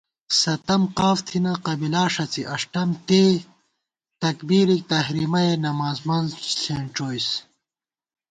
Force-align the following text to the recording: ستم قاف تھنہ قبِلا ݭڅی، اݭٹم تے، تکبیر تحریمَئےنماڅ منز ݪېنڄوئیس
ستم 0.39 0.81
قاف 0.97 1.19
تھنہ 1.27 1.53
قبِلا 1.65 2.03
ݭڅی، 2.13 2.43
اݭٹم 2.53 2.89
تے، 3.07 3.23
تکبیر 4.21 4.67
تحریمَئےنماڅ 4.89 5.97
منز 6.07 6.31
ݪېنڄوئیس 6.61 7.27